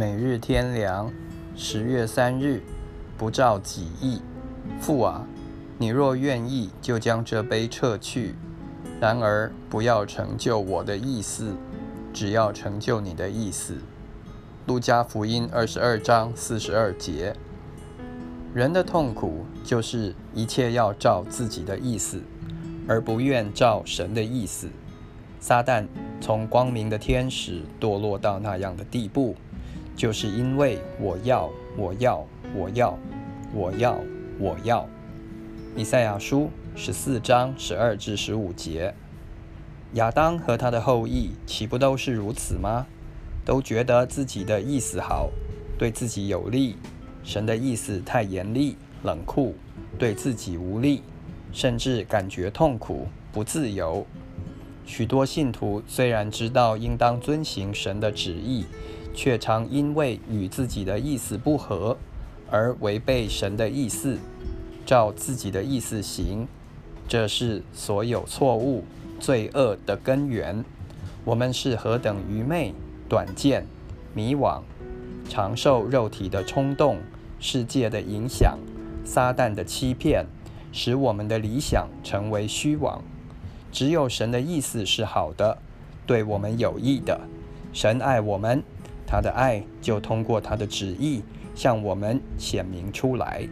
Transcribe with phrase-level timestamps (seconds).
[0.00, 1.12] 每日天凉，
[1.54, 2.62] 十月三日，
[3.18, 4.22] 不照己意。
[4.80, 5.26] 父啊，
[5.76, 8.32] 你若愿意，就将这杯撤去；
[8.98, 11.54] 然而不要成就我的意思，
[12.14, 13.76] 只要成就你的意思。
[14.66, 17.36] 路加福音二十二章四十二节。
[18.54, 22.22] 人的痛苦就是一切要照自己的意思，
[22.88, 24.66] 而不愿照神的意思。
[25.40, 25.86] 撒旦
[26.22, 29.36] 从光明的天使堕落到那样的地步。
[30.00, 32.98] 就是因为我要，我要，我要，
[33.52, 34.00] 我要，
[34.38, 34.88] 我要。
[35.76, 38.94] 以赛亚书十四章十二至十五节，
[39.92, 42.86] 亚当和他的后裔岂不都是如此吗？
[43.44, 45.28] 都觉得自己的意思好，
[45.78, 46.76] 对自己有利；
[47.22, 49.54] 神的意思太严厉、冷酷，
[49.98, 51.02] 对自己无力，
[51.52, 54.06] 甚至感觉痛苦、不自由。
[54.86, 58.64] 许多信徒虽然知道应当遵行神的旨意。
[59.14, 61.96] 却常因为与自己的意思不合
[62.50, 64.18] 而违背神的意思，
[64.86, 66.46] 照自己的意思行，
[67.06, 68.84] 这是所有错误、
[69.18, 70.64] 罪恶的根源。
[71.24, 72.72] 我们是何等愚昧、
[73.08, 73.66] 短见、
[74.14, 74.62] 迷惘，
[75.28, 76.98] 常受肉体的冲动、
[77.38, 78.58] 世界的影响、
[79.04, 80.24] 撒旦的欺骗，
[80.72, 83.02] 使我们的理想成为虚妄。
[83.70, 85.58] 只有神的意思是好的，
[86.06, 87.20] 对我们有益的。
[87.72, 88.64] 神爱我们。
[89.10, 91.20] 他的爱就通过他的旨意
[91.52, 93.42] 向我们显明出来。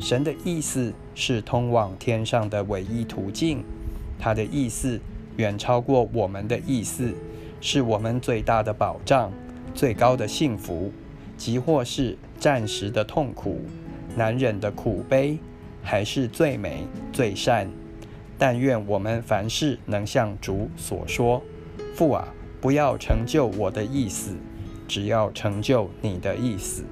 [0.00, 3.62] 神的意思是通往天上的唯一途径，
[4.18, 4.98] 他的意思
[5.36, 7.12] 远超过我们的意思，
[7.60, 9.30] 是我们最大的保障、
[9.74, 10.90] 最高的幸福，
[11.36, 13.60] 即或是暂时的痛苦、
[14.16, 15.38] 难忍的苦悲，
[15.82, 17.68] 还是最美最善。
[18.38, 21.42] 但愿我们凡事能像主所说
[21.94, 22.26] ：“父啊，
[22.58, 24.34] 不要成就我的意思。”
[24.86, 26.84] 只要成就你的意思。